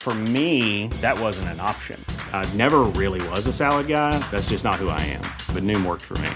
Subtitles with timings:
[0.00, 2.02] For me, that wasn't an option.
[2.32, 4.18] I never really was a salad guy.
[4.30, 5.20] That's just not who I am.
[5.54, 6.30] But Noom worked for me.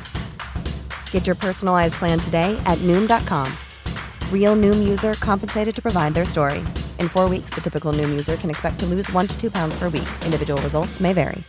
[1.10, 3.50] Get your personalized plan today at Noom.com.
[4.30, 6.62] Real Noom user compensated to provide their story.
[7.01, 9.74] In four weeks, the typical Noom user can expect to lose one to two pounds
[9.79, 10.09] per week.
[10.26, 11.42] Individual results may vary.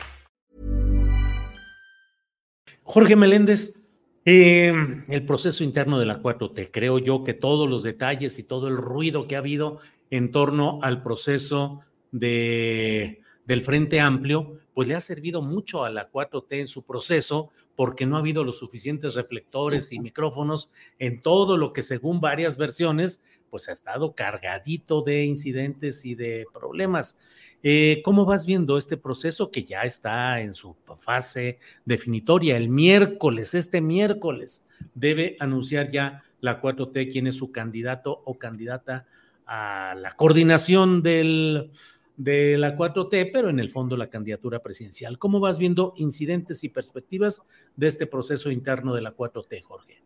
[2.83, 3.81] Jorge Meléndez,
[4.23, 4.71] eh,
[5.09, 8.77] el proceso interno de la 4T, creo yo que todos los detalles y todo el
[8.77, 9.79] ruido que ha habido
[10.11, 11.81] en torno al proceso
[12.19, 17.51] de, del Frente Amplio, pues le ha servido mucho a la 4T en su proceso
[17.75, 22.55] porque no ha habido los suficientes reflectores y micrófonos en todo lo que según varias
[22.55, 27.19] versiones, pues ha estado cargadito de incidentes y de problemas.
[27.63, 32.55] Eh, ¿Cómo vas viendo este proceso que ya está en su fase definitoria?
[32.55, 39.05] El miércoles, este miércoles, debe anunciar ya la 4T quién es su candidato o candidata
[39.45, 41.71] a la coordinación del,
[42.17, 45.17] de la 4T, pero en el fondo la candidatura presidencial.
[45.17, 47.41] ¿Cómo vas viendo incidentes y perspectivas
[47.75, 50.03] de este proceso interno de la 4T, Jorge?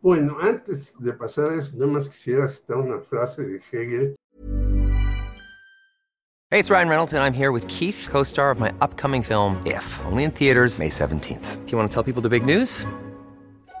[0.00, 4.16] Bueno, antes de pasar a eso, nada más quisiera citar una frase de Hegel.
[6.50, 9.56] Hey, it's Ryan Reynolds, and I'm here with Keith, co star of my upcoming film,
[9.64, 11.64] If, only in theaters, May 17th.
[11.64, 12.84] Do you want to tell people the big news?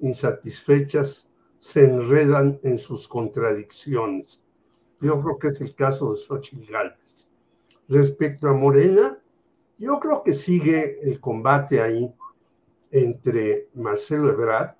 [0.00, 1.28] insatisfechas
[1.58, 4.42] se enredan en sus contradicciones.
[5.00, 7.30] Yo creo que es el caso de Xochitl Gálvez.
[7.88, 9.18] Respecto a Morena,
[9.78, 12.12] yo creo que sigue el combate ahí
[12.90, 14.74] entre Marcelo Ebrard,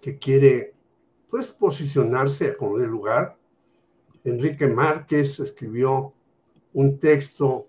[0.00, 0.74] que quiere
[1.28, 3.36] pues posicionarse como de lugar.
[4.24, 6.12] Enrique Márquez escribió
[6.74, 7.66] un texto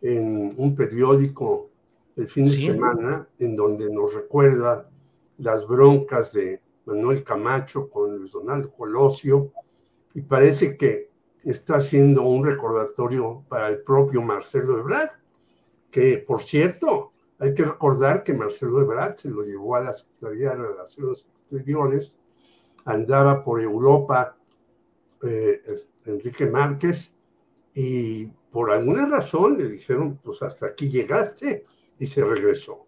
[0.00, 1.70] en un periódico
[2.16, 2.66] el fin de Sí.
[2.66, 4.90] semana en donde nos recuerda
[5.42, 9.52] las broncas de Manuel Camacho con Luis Donaldo Colosio
[10.14, 11.10] y parece que
[11.42, 15.10] está haciendo un recordatorio para el propio Marcelo Ebrard,
[15.90, 20.50] que por cierto, hay que recordar que Marcelo Ebrard se lo llevó a la Secretaría
[20.50, 22.18] de Relaciones Exteriores,
[22.84, 24.36] andaba por Europa
[25.22, 25.60] eh,
[26.04, 27.14] Enrique Márquez
[27.74, 31.64] y por alguna razón le dijeron, pues hasta aquí llegaste
[31.98, 32.86] y se regresó.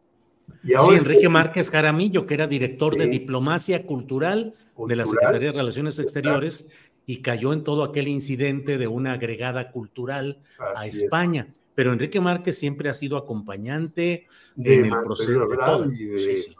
[0.62, 3.10] Y Sí, ahora Enrique Márquez Jaramillo, que era director de Sí.
[3.10, 4.54] Diplomacia Cultural,
[4.86, 5.06] de la.
[5.06, 6.70] Secretaría de Relaciones Exteriores
[7.06, 10.40] y cayó en todo aquel incidente de una agregada cultural
[10.74, 11.02] a es.
[11.02, 11.54] España.
[11.74, 15.84] Pero Enrique Márquez siempre ha sido acompañante De en el proceso de todo.
[15.88, 16.56] de- Sí, sí.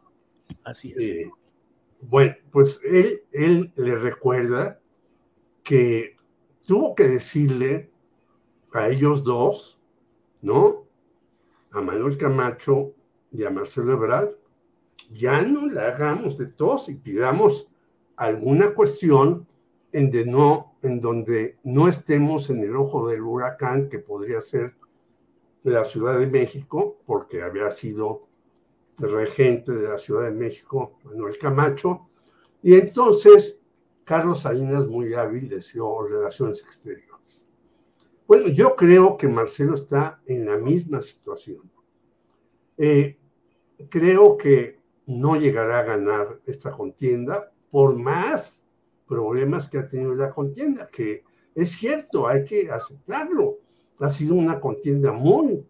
[0.64, 1.02] Así es.
[1.04, 1.30] Eh,
[2.02, 4.80] bueno, pues él, él le recuerda
[5.62, 6.16] que
[6.66, 7.90] tuvo que decirle
[8.72, 9.78] a ellos dos,
[10.42, 10.84] ¿no?
[11.72, 12.92] A Manuel Camacho
[13.34, 14.30] y a Marcelo Ebrard,
[15.12, 17.68] ya no le hagamos de tos y pidamos
[18.16, 19.46] alguna cuestión
[19.92, 24.76] en, de no, en donde no estemos en el ojo del huracán que podría ser
[25.64, 28.28] la Ciudad de México, porque había sido
[28.98, 32.08] regente de la Ciudad de México, Manuel Camacho,
[32.62, 33.58] Y entonces,
[34.04, 37.46] Carlos Salinas, muy hábil, deseó relaciones exteriores.
[38.26, 41.70] Bueno, yo creo que Marcelo está en la misma situación.
[42.76, 43.18] Eh,
[43.88, 48.58] creo que no llegará a ganar esta contienda por más
[49.06, 53.58] problemas que ha tenido la contienda, que es cierto, hay que aceptarlo.
[54.00, 55.64] Ha sido una contienda muy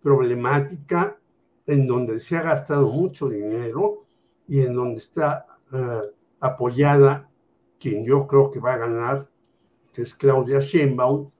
[0.00, 1.18] problemática
[1.66, 4.04] en donde se ha gastado mucho dinero
[4.46, 6.02] y en donde está eh,
[6.40, 7.28] apoyada
[7.78, 9.28] quien yo creo que va a ganar,
[9.92, 11.30] que es Claudia Sheinbaum,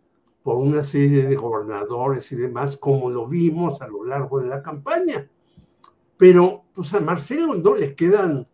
[0.42, 4.62] por una serie de gobernadores y demás, como lo vimos a lo largo de la
[4.62, 5.28] campaña.
[6.16, 8.48] Pero pues a Marcelo no le quedan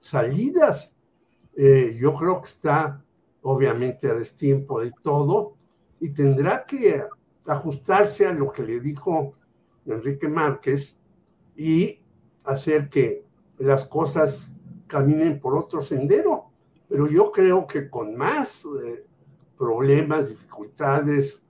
[0.00, 0.96] salidas.
[1.56, 3.04] Eh, yo creo que está
[3.42, 5.56] obviamente a destiempo de todo
[6.00, 7.04] y tendrá que
[7.46, 9.34] ajustarse a lo que le dijo
[9.86, 10.98] Enrique Márquez
[11.56, 12.00] y
[12.44, 13.24] hacer que
[13.58, 14.52] las cosas
[14.86, 16.50] caminen por otro sendero.
[16.88, 19.04] Pero yo creo que con más eh,
[19.56, 21.42] problemas, dificultades,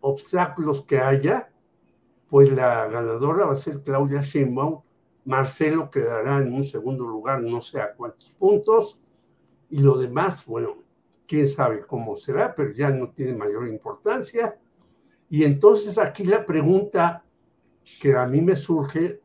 [0.00, 1.51] obstáculos que haya,
[2.32, 4.80] pues la ganadora va a ser Claudia Sheinbaum.
[5.26, 8.98] Marcelo quedará en un segundo lugar, no sé a cuántos puntos.
[9.68, 10.78] Y lo demás, bueno,
[11.26, 14.58] quién sabe cómo será, pero ya no tiene mayor importancia.
[15.28, 17.22] Y entonces aquí la pregunta
[18.00, 19.20] que a mí me surge,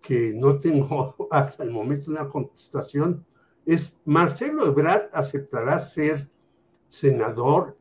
[0.00, 3.26] que no tengo hasta el momento una contestación,
[3.64, 6.30] es, ¿Marcelo Ebrard aceptará ser
[6.86, 7.76] senador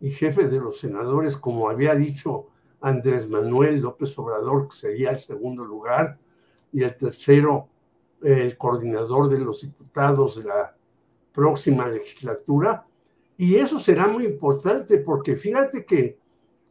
[0.00, 2.48] y jefe de los senadores, como había dicho
[2.80, 6.18] Andrés Manuel López Obrador, que sería el segundo lugar,
[6.72, 7.68] y el tercero,
[8.22, 10.76] el coordinador de los diputados de la
[11.32, 12.86] próxima legislatura?
[13.36, 16.18] Y eso será muy importante porque fíjate que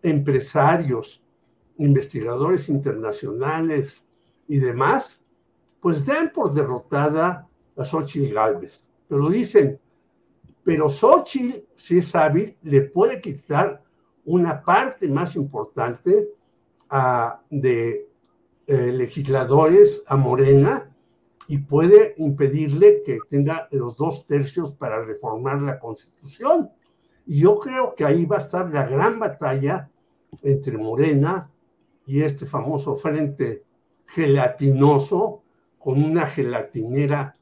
[0.02, 1.24] empresarios,
[1.78, 4.06] investigadores internacionales
[4.48, 5.22] y demás,
[5.80, 7.48] pues dan por derrotada
[7.78, 8.88] a Xochitl Galvez.
[9.08, 9.80] Pero dicen,
[10.63, 13.84] pero Xochitl, si es hábil, le puede quitar
[14.25, 16.30] una parte más importante
[16.89, 18.07] a, de
[18.68, 20.92] eh, legisladores a Morena
[21.48, 26.72] y puede impedirle que tenga los dos tercios para reformar la constitución.
[27.27, 29.89] Y yo creo que ahí va a estar la gran batalla
[30.42, 31.51] entre Morena
[32.06, 33.63] y este famoso frente
[34.07, 35.44] gelatinoso
[35.77, 37.36] con una gelatinera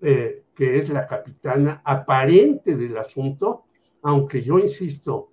[0.00, 3.64] eh, que es la capitana aparente del asunto,
[4.02, 5.27] aunque yo insisto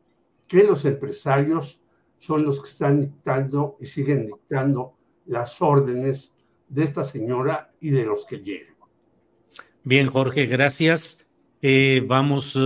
[0.48, 1.80] que los empresarios
[2.18, 4.94] son los que están dictando y siguen dictando
[5.26, 6.36] las órdenes
[6.68, 8.76] de esta señora y de los que llegan.
[9.84, 11.28] Bien, Jorge, gracias.
[11.62, 12.60] Eh, vamos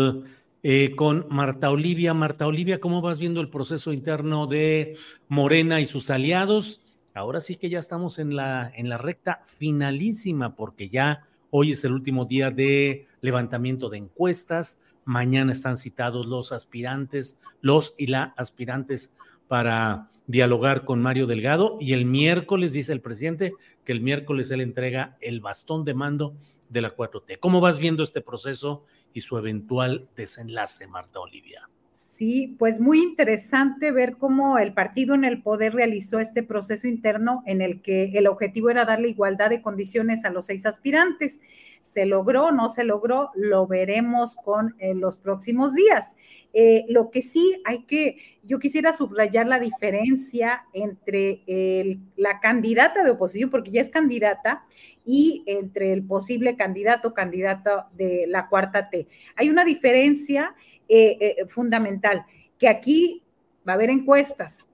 [0.64, 2.14] eh, con Marta Olivia.
[2.14, 4.98] Marta Olivia, ¿cómo vas viendo el proceso interno de
[5.28, 6.86] Morena y sus aliados?
[7.14, 11.84] Ahora sí que ya estamos en la, en la recta finalísima, porque ya hoy es
[11.84, 14.80] el último día de levantamiento de encuestas.
[15.10, 19.12] Mañana están citados los aspirantes, los y la aspirantes
[19.48, 23.54] para dialogar con Mario Delgado y el miércoles, dice el presidente,
[23.84, 26.36] que el miércoles él entrega el bastón de mando
[26.70, 27.40] de la 4T.
[27.40, 31.68] ¿Cómo vas viendo este proceso y su eventual desenlace, Marta Olivia?
[32.02, 37.44] Sí, pues muy interesante ver cómo el partido en el poder realizó este proceso interno
[37.46, 41.42] en el que el objetivo era darle igualdad de condiciones a los seis aspirantes.
[41.82, 42.54] ¿Se logró?
[42.54, 43.32] ¿No se logró?
[43.36, 46.16] Lo veremos con eh, los próximos días.
[46.54, 51.44] Eh, lo que sí hay que, yo quisiera subrayar la diferencia entre
[52.16, 54.64] la candidata de oposición, porque ya es candidata,
[55.06, 59.08] y entre el posible candidato o candidata de la cuarta T.
[59.36, 60.56] Hay una diferencia
[60.90, 62.26] eh, eh, fundamental,
[62.58, 63.22] que aquí
[63.68, 64.68] va a haber encuestas,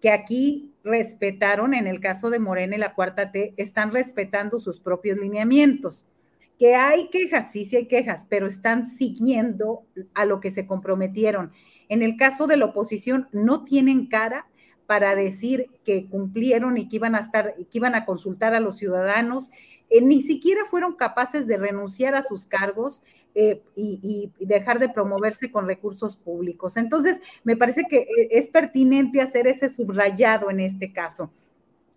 [0.00, 4.78] que aquí respetaron, en el caso de Morena y la cuarta T, están respetando sus
[4.78, 6.06] propios lineamientos.
[6.58, 11.52] Que hay quejas, sí, sí hay quejas, pero están siguiendo a lo que se comprometieron.
[11.88, 14.46] En el caso de la oposición, no tienen cara
[14.86, 18.76] para decir que cumplieron y que iban a estar, que iban a consultar a los
[18.76, 19.50] ciudadanos,
[19.90, 23.02] eh, ni siquiera fueron capaces de renunciar a sus cargos
[23.34, 26.76] eh, y, dejar de promoverse con recursos públicos.
[26.76, 31.30] Entonces, me parece que eh, es pertinente hacer ese subrayado en este caso.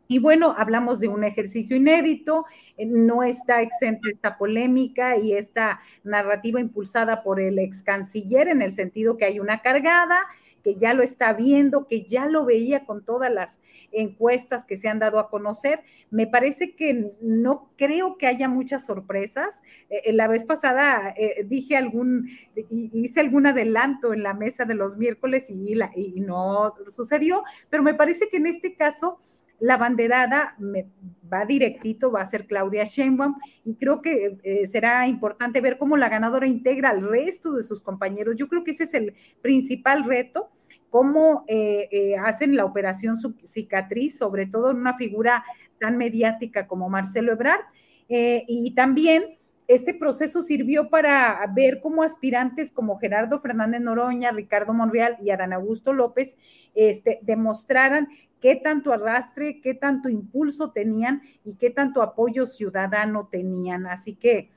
[0.09, 2.45] Y bueno, hablamos de un ejercicio inédito,
[2.77, 8.73] no está exenta esta polémica y esta narrativa impulsada por el ex canciller en el
[8.73, 10.27] sentido que hay una cargada,
[10.67, 13.61] que ya lo está viendo, que ya lo veía con todas las
[13.93, 15.79] encuestas que se han dado a conocer.
[16.09, 19.63] Me parece que no creo que haya muchas sorpresas.
[19.89, 22.27] Eh, la vez pasada eh, dije algún,
[22.69, 28.27] hice algún adelanto en la mesa de los miércoles y no sucedió, pero me parece
[28.27, 29.19] que en este caso
[29.59, 30.55] la banderada
[31.31, 33.35] va directito, va a ser Claudia Sheinbaum
[33.65, 37.81] y creo que eh, será importante ver cómo la ganadora integra al resto de sus
[37.81, 38.35] compañeros.
[38.35, 40.49] Yo creo que ese es el principal reto
[40.89, 45.43] cómo eh, eh, hacen la operación cicatriz, sobre todo en una figura
[45.79, 47.61] tan mediática como Marcelo Ebrard.
[48.07, 49.37] y también
[49.67, 55.51] este proceso sirvió para ver cómo aspirantes como Gerardo Fernández Noroña, Ricardo Monreal y Adán
[55.51, 56.37] Augusto López
[56.73, 58.07] este, demostraran
[58.39, 63.87] qué tanto arrastre, qué tanto impulso tenían y qué tanto apoyo ciudadano tenían.
[63.87, 64.49] Así que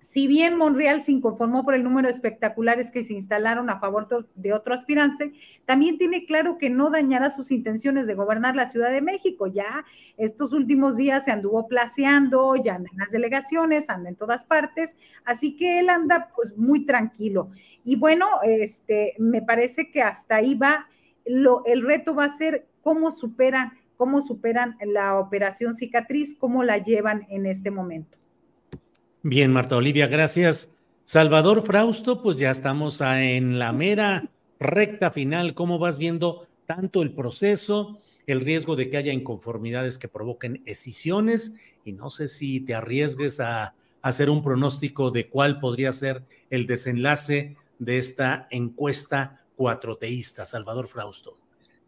[0.00, 4.08] si bien Monreal se inconformó por el número de espectaculares que se instalaron a favor
[4.34, 5.32] de otro aspirante,
[5.66, 9.46] también tiene claro que no dañará sus intenciones de gobernar la Ciudad de México.
[9.46, 9.84] Ya
[10.16, 14.96] estos últimos días se anduvo placeando, ya anda en las delegaciones, anda en todas partes,
[15.24, 17.50] así que él anda pues muy tranquilo.
[17.84, 20.88] Y bueno, este, me parece que hasta ahí va,
[21.24, 26.78] lo, el reto va a ser cómo superan, cómo superan la operación cicatriz, cómo la
[26.78, 28.18] llevan en este momento.
[29.22, 30.70] Bien, Marta Olivia, gracias.
[31.04, 35.52] Salvador Frausto, pues ya estamos en la mera recta final.
[35.52, 41.56] ¿Cómo vas viendo tanto el proceso, el riesgo de que haya inconformidades que provoquen escisiones?
[41.84, 46.66] Y no sé si te arriesgues a hacer un pronóstico de cuál podría ser el
[46.66, 50.46] desenlace de esta encuesta cuatroteísta.
[50.46, 51.36] Salvador Frausto.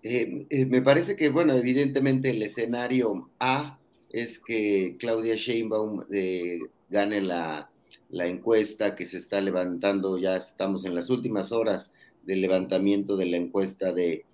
[0.03, 3.79] Eh, eh, me parece que, bueno, evidentemente el escenario A
[4.11, 6.59] es que Claudia Sheinbaum eh,
[6.93, 7.71] gane la,
[8.11, 13.39] encuesta que se está levantando, ya estamos en las últimas horas del levantamiento de la
[13.39, 14.25] encuesta de,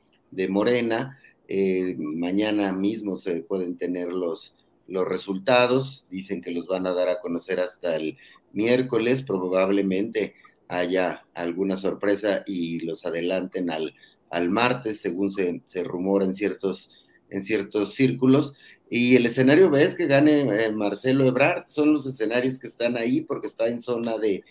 [0.49, 1.19] Morena.
[1.47, 4.55] Eh, mañana mismo se pueden tener los,
[4.87, 8.19] los resultados, dicen que los van a dar a conocer hasta el
[8.53, 10.35] miércoles, probablemente
[10.67, 13.95] haya alguna sorpresa y los adelanten al,
[14.29, 16.91] al martes, según se, se rumora en ciertos,
[17.31, 18.55] en ciertos círculos.
[18.91, 22.97] Y el escenario B es que gane eh, Marcelo Ebrard, son los escenarios que están
[22.97, 24.45] ahí porque está en zona de,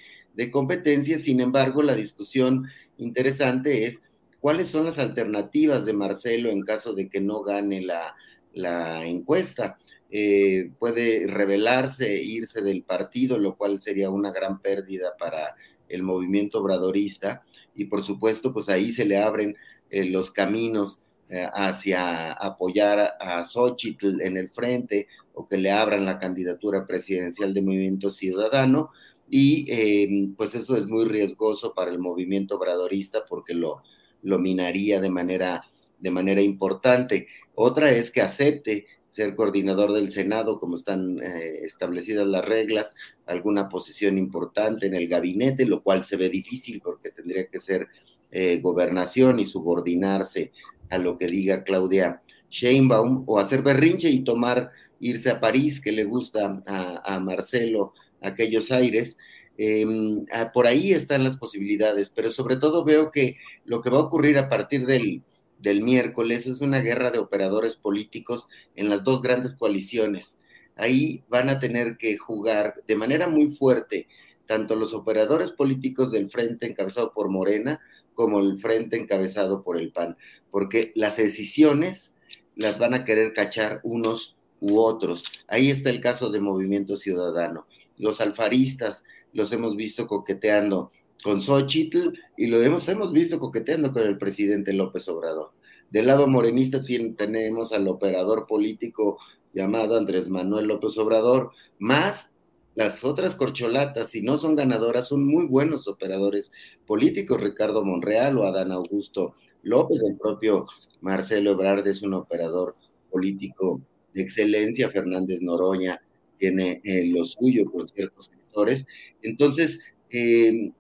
[0.52, 1.18] competencia.
[1.18, 2.68] Sin embargo, la discusión
[2.98, 4.02] interesante es
[4.40, 9.80] cuáles son las alternativas de Marcelo en caso de que no gane la, encuesta.
[10.12, 15.56] Eh, puede rebelarse, irse del partido, lo cual sería una gran pérdida para
[15.90, 17.44] el movimiento obradorista.
[17.76, 19.56] Y por supuesto, pues ahí se le abren
[19.90, 26.18] eh, los caminos hacia apoyar a Xochitl en el frente o que le abran la
[26.18, 28.92] candidatura presidencial de Movimiento Ciudadano.
[29.30, 33.84] Y em, pues eso es muy riesgoso para el movimiento obradorista porque lo,
[34.22, 35.62] lo minaría de manera,
[36.00, 37.28] de manera importante.
[37.54, 42.94] Otra es que acepte ser coordinador del Senado, como están eh, establecidas las reglas,
[43.26, 47.88] alguna posición importante en el gabinete, lo cual se ve difícil porque tendría que ser
[48.32, 50.52] eh, gobernación y subordinarse
[50.90, 55.92] a lo que diga Claudia Sheinbaum o hacer berrinche y tomar, irse a París, que
[55.92, 59.18] le gusta a, Marcelo aquellos aires.
[59.58, 63.98] Em, ah, por ahí están las posibilidades, pero sobre todo veo que lo que va
[63.98, 65.24] a ocurrir a partir del,
[65.60, 70.38] del miércoles es una guerra de operadores políticos en las dos grandes coaliciones.
[70.76, 74.08] Ahí van a tener que jugar de manera muy fuerte
[74.48, 77.80] tanto los operadores políticos del frente encabezado por Morena
[78.14, 80.18] como el frente encabezado por el PAN,
[80.50, 82.16] porque las decisiones
[82.56, 85.26] las van a querer cachar unos u otros.
[85.48, 87.68] Ahí está el caso de Movimiento Ciudadano.
[87.98, 90.92] Los alfaristas los hemos visto coqueteando
[91.24, 95.52] con Xochitl y lo hemos, hemos visto coqueteando con el presidente López Obrador.
[95.90, 99.20] Del lado morenista tenemos al operador político
[99.54, 102.36] llamado Andrés Manuel López Obrador, más
[102.78, 106.52] las otras corcholatas, si no son ganadoras, son muy buenos operadores
[106.86, 107.42] políticos.
[107.42, 110.68] Ricardo Monreal o Adán Augusto López, el propio
[111.02, 112.76] Marcelo Ebrard es un operador
[113.10, 113.82] político
[114.14, 114.92] de excelencia.
[114.92, 116.00] Fernández Noroña
[116.38, 118.86] tiene eh, lo suyo por ciertos sectores.
[119.24, 119.80] Entonces,
[120.12, 120.72] eh,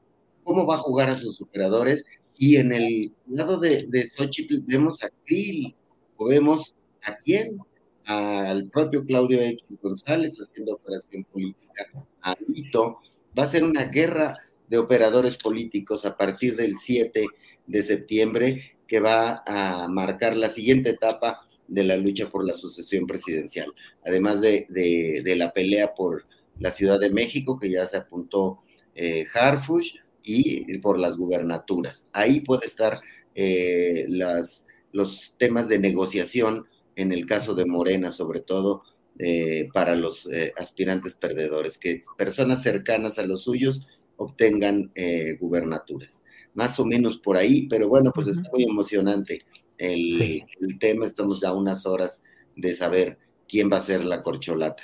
[0.43, 2.05] ¿cómo va a jugar a sus operadores?
[2.37, 5.73] Y en el lado de, de Xochitl vemos a Krill,
[6.17, 7.57] o vemos a quién,
[8.07, 11.85] al propio Claudio X González haciendo operación política
[12.21, 13.01] a Lito.
[13.37, 14.37] Va a ser una guerra
[14.69, 17.25] de operadores políticos a partir del 7
[17.67, 23.05] de septiembre que va a marcar la siguiente etapa de la lucha por la sucesión
[23.05, 23.73] presidencial,
[24.05, 24.65] además de,
[25.37, 26.25] la pelea por
[26.59, 28.61] la Ciudad de México, que ya se apuntó
[28.95, 29.97] eh, Harfush,
[30.27, 32.05] y por las gubernaturas.
[32.11, 32.99] Ahí puede estar
[33.33, 36.67] eh, las, los temas de negociación
[36.97, 38.83] en el caso de Morena, sobre todo
[39.19, 43.87] eh, para los eh, aspirantes perdedores, que personas cercanas a los suyos
[44.17, 46.21] obtengan eh, gubernaturas.
[46.55, 49.41] Más o menos por ahí, pero bueno, pues está muy emocionante
[49.77, 50.43] el,
[50.79, 52.23] tema, estamos ya unas horas
[52.55, 54.83] de saber quién va a ser la corcholata.